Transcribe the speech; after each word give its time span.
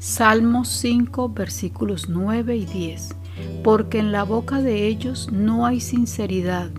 Salmos 0.00 0.68
5 0.68 1.28
versículos 1.28 2.08
9 2.08 2.56
y 2.56 2.64
10. 2.64 3.10
Porque 3.62 3.98
en 3.98 4.12
la 4.12 4.22
boca 4.22 4.62
de 4.62 4.86
ellos 4.86 5.30
no 5.30 5.66
hay 5.66 5.80
sinceridad, 5.80 6.70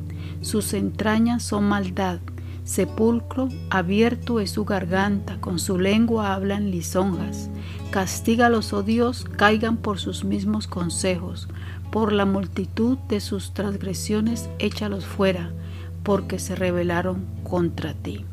sus 0.42 0.74
entrañas 0.74 1.44
son 1.44 1.66
maldad. 1.66 2.20
Sepulcro 2.64 3.50
abierto 3.70 4.40
es 4.40 4.50
su 4.50 4.66
garganta, 4.66 5.40
con 5.40 5.60
su 5.60 5.78
lengua 5.78 6.34
hablan 6.34 6.72
lisonjas. 6.72 7.52
Castígalos, 7.92 8.74
oh 8.74 8.82
Dios, 8.82 9.28
caigan 9.36 9.78
por 9.78 10.00
sus 10.00 10.24
mismos 10.24 10.66
consejos. 10.66 11.48
Por 11.92 12.14
la 12.14 12.26
multitud 12.26 12.98
de 13.08 13.20
sus 13.20 13.54
transgresiones, 13.54 14.50
échalos 14.58 15.06
fuera, 15.06 15.52
porque 16.02 16.40
se 16.40 16.56
rebelaron 16.56 17.24
contra 17.44 17.94
ti. 17.94 18.26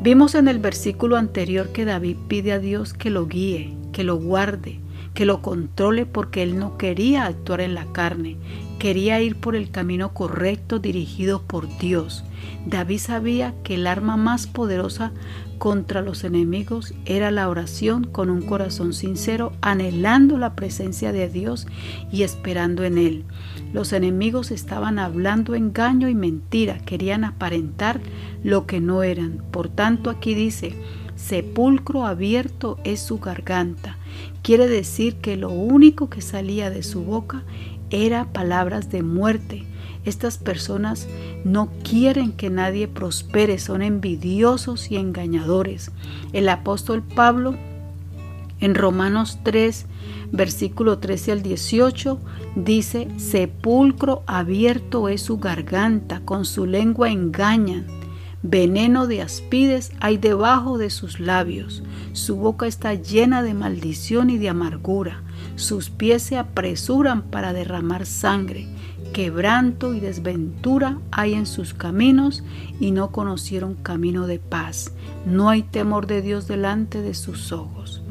Vimos 0.00 0.36
en 0.36 0.46
el 0.46 0.60
versículo 0.60 1.16
anterior 1.16 1.72
que 1.72 1.84
David 1.84 2.16
pide 2.28 2.52
a 2.52 2.58
Dios 2.58 2.94
que 2.94 3.10
lo 3.10 3.26
guíe, 3.26 3.76
que 4.00 4.04
lo 4.04 4.16
guarde, 4.16 4.80
que 5.12 5.26
lo 5.26 5.42
controle 5.42 6.06
porque 6.06 6.42
él 6.42 6.58
no 6.58 6.78
quería 6.78 7.26
actuar 7.26 7.60
en 7.60 7.74
la 7.74 7.84
carne, 7.92 8.38
quería 8.78 9.20
ir 9.20 9.36
por 9.36 9.54
el 9.54 9.70
camino 9.70 10.14
correcto 10.14 10.78
dirigido 10.78 11.42
por 11.42 11.68
Dios. 11.76 12.24
David 12.64 12.96
sabía 12.96 13.52
que 13.62 13.74
el 13.74 13.86
arma 13.86 14.16
más 14.16 14.46
poderosa 14.46 15.12
contra 15.58 16.00
los 16.00 16.24
enemigos 16.24 16.94
era 17.04 17.30
la 17.30 17.46
oración 17.50 18.04
con 18.04 18.30
un 18.30 18.40
corazón 18.40 18.94
sincero, 18.94 19.52
anhelando 19.60 20.38
la 20.38 20.54
presencia 20.54 21.12
de 21.12 21.28
Dios 21.28 21.66
y 22.10 22.22
esperando 22.22 22.84
en 22.84 22.96
Él. 22.96 23.24
Los 23.74 23.92
enemigos 23.92 24.50
estaban 24.50 24.98
hablando 24.98 25.54
engaño 25.54 26.08
y 26.08 26.14
mentira, 26.14 26.78
querían 26.86 27.22
aparentar 27.22 28.00
lo 28.42 28.64
que 28.64 28.80
no 28.80 29.02
eran. 29.02 29.44
Por 29.50 29.68
tanto, 29.68 30.08
aquí 30.08 30.32
dice, 30.32 30.74
sepulcro 31.20 32.06
abierto 32.06 32.78
es 32.84 33.00
su 33.00 33.18
garganta. 33.18 33.98
Quiere 34.42 34.66
decir 34.66 35.16
que 35.16 35.36
lo 35.36 35.50
único 35.50 36.08
que 36.08 36.22
salía 36.22 36.70
de 36.70 36.82
su 36.82 37.04
boca 37.04 37.44
era 37.90 38.32
palabras 38.32 38.90
de 38.90 39.02
muerte. 39.02 39.64
Estas 40.04 40.38
personas 40.38 41.06
no 41.44 41.70
quieren 41.84 42.32
que 42.32 42.48
nadie 42.48 42.88
prospere, 42.88 43.58
son 43.58 43.82
envidiosos 43.82 44.90
y 44.90 44.96
engañadores. 44.96 45.90
El 46.32 46.48
apóstol 46.48 47.02
Pablo 47.02 47.54
en 48.60 48.74
Romanos 48.74 49.38
3, 49.42 49.86
versículo 50.32 50.98
13 50.98 51.32
al 51.32 51.42
18, 51.42 52.18
dice, 52.56 53.08
sepulcro 53.18 54.22
abierto 54.26 55.08
es 55.08 55.22
su 55.22 55.38
garganta, 55.38 56.20
con 56.24 56.44
su 56.44 56.66
lengua 56.66 57.10
engañan 57.10 57.99
Veneno 58.42 59.06
de 59.06 59.20
aspides 59.20 59.92
hay 60.00 60.16
debajo 60.16 60.78
de 60.78 60.88
sus 60.88 61.20
labios. 61.20 61.82
Su 62.12 62.36
boca 62.36 62.66
está 62.66 62.94
llena 62.94 63.42
de 63.42 63.52
maldición 63.52 64.30
y 64.30 64.38
de 64.38 64.48
amargura. 64.48 65.22
Sus 65.56 65.90
pies 65.90 66.22
se 66.22 66.38
apresuran 66.38 67.22
para 67.22 67.52
derramar 67.52 68.06
sangre. 68.06 68.66
Quebranto 69.12 69.94
y 69.94 70.00
desventura 70.00 70.98
hay 71.10 71.34
en 71.34 71.44
sus 71.44 71.74
caminos 71.74 72.42
y 72.78 72.92
no 72.92 73.10
conocieron 73.10 73.74
camino 73.74 74.26
de 74.26 74.38
paz. 74.38 74.92
No 75.26 75.50
hay 75.50 75.62
temor 75.62 76.06
de 76.06 76.22
Dios 76.22 76.48
delante 76.48 77.02
de 77.02 77.12
sus 77.12 77.52
ojos. 77.52 78.02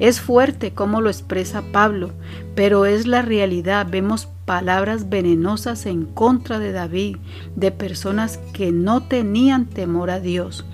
Es 0.00 0.20
fuerte 0.20 0.72
como 0.72 1.00
lo 1.00 1.08
expresa 1.08 1.62
Pablo, 1.70 2.10
pero 2.56 2.84
es 2.86 3.06
la 3.06 3.22
realidad. 3.22 3.86
Vemos 3.88 4.28
palabras 4.52 5.08
venenosas 5.08 5.86
en 5.86 6.04
contra 6.04 6.58
de 6.58 6.72
David, 6.72 7.16
de 7.56 7.70
personas 7.70 8.36
que 8.52 8.70
no 8.70 9.02
tenían 9.02 9.64
temor 9.64 10.10
a 10.10 10.20
Dios. 10.20 10.66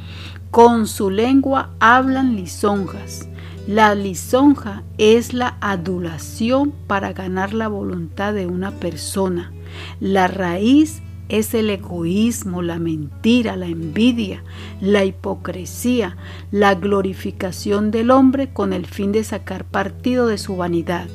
Con 0.50 0.88
su 0.88 1.10
lengua 1.10 1.70
hablan 1.78 2.34
lisonjas. 2.34 3.28
La 3.68 3.94
lisonja 3.94 4.82
es 4.98 5.32
la 5.32 5.58
adulación 5.60 6.72
para 6.88 7.12
ganar 7.12 7.54
la 7.54 7.68
voluntad 7.68 8.34
de 8.34 8.48
una 8.48 8.72
persona. 8.72 9.52
La 10.00 10.26
raíz 10.26 11.00
es 11.28 11.54
el 11.54 11.70
egoísmo, 11.70 12.62
la 12.62 12.80
mentira, 12.80 13.54
la 13.54 13.66
envidia, 13.66 14.42
la 14.80 15.04
hipocresía, 15.04 16.16
la 16.50 16.74
glorificación 16.74 17.92
del 17.92 18.10
hombre 18.10 18.52
con 18.52 18.72
el 18.72 18.86
fin 18.86 19.12
de 19.12 19.22
sacar 19.22 19.64
partido 19.64 20.26
de 20.26 20.38
su 20.38 20.56
vanidad. 20.56 21.06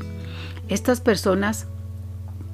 Estas 0.70 1.02
personas 1.02 1.68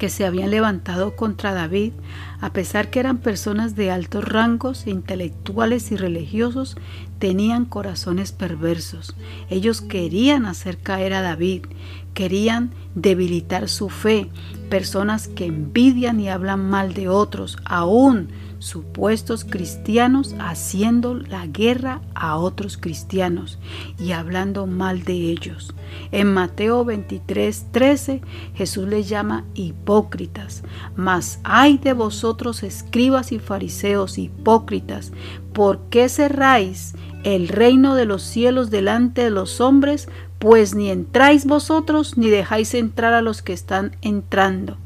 que 0.00 0.08
se 0.08 0.24
habían 0.24 0.50
levantado 0.50 1.14
contra 1.14 1.52
David, 1.52 1.92
a 2.40 2.54
pesar 2.54 2.88
que 2.88 3.00
eran 3.00 3.18
personas 3.18 3.76
de 3.76 3.90
altos 3.90 4.24
rangos, 4.24 4.86
intelectuales 4.86 5.92
y 5.92 5.96
religiosos, 5.96 6.78
tenían 7.18 7.66
corazones 7.66 8.32
perversos. 8.32 9.14
Ellos 9.50 9.82
querían 9.82 10.46
hacer 10.46 10.78
caer 10.78 11.12
a 11.12 11.20
David, 11.20 11.66
querían 12.14 12.70
debilitar 12.94 13.68
su 13.68 13.90
fe, 13.90 14.30
personas 14.70 15.28
que 15.28 15.44
envidian 15.44 16.18
y 16.18 16.30
hablan 16.30 16.70
mal 16.70 16.94
de 16.94 17.10
otros, 17.10 17.58
aún 17.66 18.30
supuestos 18.60 19.44
cristianos 19.44 20.36
haciendo 20.38 21.14
la 21.14 21.46
guerra 21.46 22.02
a 22.14 22.36
otros 22.36 22.76
cristianos 22.76 23.58
y 23.98 24.12
hablando 24.12 24.66
mal 24.66 25.02
de 25.02 25.14
ellos. 25.14 25.74
En 26.12 26.32
Mateo 26.32 26.84
23, 26.84 27.66
13 27.72 28.20
Jesús 28.54 28.86
les 28.86 29.08
llama 29.08 29.44
hipócritas, 29.54 30.62
mas 30.94 31.40
hay 31.42 31.78
de 31.78 31.94
vosotros 31.94 32.62
escribas 32.62 33.32
y 33.32 33.38
fariseos 33.38 34.18
hipócritas, 34.18 35.12
¿por 35.52 35.80
qué 35.88 36.08
cerráis 36.08 36.94
el 37.24 37.48
reino 37.48 37.94
de 37.94 38.04
los 38.04 38.22
cielos 38.22 38.70
delante 38.70 39.24
de 39.24 39.30
los 39.30 39.60
hombres? 39.60 40.08
Pues 40.38 40.74
ni 40.74 40.90
entráis 40.90 41.46
vosotros 41.46 42.16
ni 42.16 42.28
dejáis 42.28 42.74
entrar 42.74 43.14
a 43.14 43.22
los 43.22 43.42
que 43.42 43.52
están 43.52 43.96
entrando. 44.02 44.76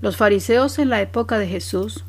Los 0.00 0.16
fariseos 0.16 0.78
en 0.78 0.88
la 0.90 1.02
época 1.02 1.38
de 1.38 1.48
Jesús 1.48 2.04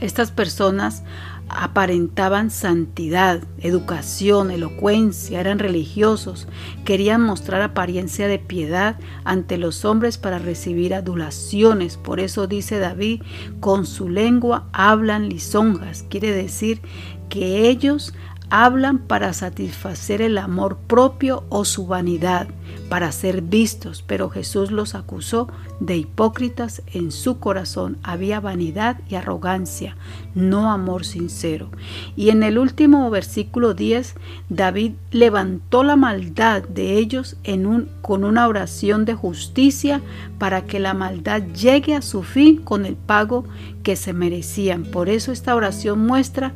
estas 0.00 0.30
personas 0.30 1.02
aparentaban 1.48 2.50
santidad, 2.50 3.40
educación, 3.60 4.50
elocuencia, 4.50 5.40
eran 5.40 5.58
religiosos, 5.58 6.48
querían 6.84 7.22
mostrar 7.22 7.62
apariencia 7.62 8.26
de 8.26 8.38
piedad 8.38 8.98
ante 9.24 9.56
los 9.56 9.84
hombres 9.84 10.18
para 10.18 10.38
recibir 10.38 10.92
adulaciones. 10.94 11.96
Por 11.96 12.18
eso 12.18 12.46
dice 12.46 12.78
David, 12.78 13.22
con 13.60 13.86
su 13.86 14.08
lengua 14.08 14.68
hablan 14.72 15.28
lisonjas, 15.28 16.04
quiere 16.08 16.32
decir 16.32 16.80
que 17.28 17.68
ellos 17.68 18.12
hablan 18.50 18.98
para 18.98 19.32
satisfacer 19.32 20.22
el 20.22 20.38
amor 20.38 20.78
propio 20.86 21.44
o 21.48 21.64
su 21.64 21.86
vanidad, 21.86 22.48
para 22.88 23.10
ser 23.10 23.42
vistos, 23.42 24.04
pero 24.06 24.30
Jesús 24.30 24.70
los 24.70 24.94
acusó 24.94 25.48
de 25.80 25.96
hipócritas 25.96 26.82
en 26.92 27.10
su 27.10 27.40
corazón. 27.40 27.98
Había 28.02 28.38
vanidad 28.38 29.00
y 29.08 29.16
arrogancia, 29.16 29.96
no 30.34 30.70
amor 30.70 31.04
sincero. 31.04 31.70
Y 32.14 32.30
en 32.30 32.42
el 32.44 32.58
último 32.58 33.10
versículo 33.10 33.74
10, 33.74 34.14
David 34.48 34.92
levantó 35.10 35.82
la 35.82 35.96
maldad 35.96 36.62
de 36.62 36.98
ellos 36.98 37.36
en 37.42 37.66
un, 37.66 37.88
con 38.02 38.22
una 38.22 38.46
oración 38.46 39.04
de 39.04 39.14
justicia 39.14 40.00
para 40.38 40.64
que 40.64 40.78
la 40.78 40.94
maldad 40.94 41.42
llegue 41.42 41.94
a 41.96 42.02
su 42.02 42.22
fin 42.22 42.58
con 42.58 42.86
el 42.86 42.94
pago 42.94 43.44
que 43.82 43.96
se 43.96 44.12
merecían. 44.12 44.84
Por 44.84 45.08
eso 45.08 45.32
esta 45.32 45.54
oración 45.54 46.06
muestra 46.06 46.52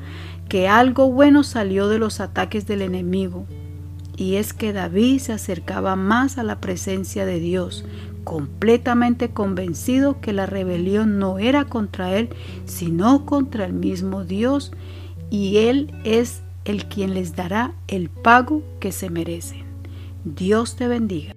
que 0.51 0.67
algo 0.67 1.13
bueno 1.13 1.45
salió 1.45 1.87
de 1.87 2.01
los 2.01 2.19
ataques 2.19 2.67
del 2.67 2.83
enemigo, 2.83 3.47
y 4.17 4.35
es 4.35 4.53
que 4.53 4.73
David 4.73 5.21
se 5.21 5.33
acercaba 5.33 5.95
más 5.95 6.39
a 6.39 6.43
la 6.43 6.61
presencia 6.61 7.25
de 7.25 7.39
Dios, 7.39 7.85
completamente 8.25 9.31
convencido 9.31 10.21
que 10.21 10.33
la 10.33 10.47
rebelión 10.47 11.21
no 11.21 11.39
era 11.39 11.67
contra 11.67 12.17
él, 12.17 12.31
sino 12.65 13.27
contra 13.27 13.65
el 13.65 13.73
mismo 13.73 14.25
Dios, 14.25 14.73
y 15.31 15.59
él 15.59 15.95
es 16.03 16.43
el 16.65 16.87
quien 16.87 17.15
les 17.15 17.37
dará 17.37 17.73
el 17.87 18.11
pago 18.11 18.65
que 18.81 18.91
se 18.91 19.09
merecen. 19.09 19.65
Dios 20.25 20.75
te 20.75 20.89
bendiga. 20.89 21.33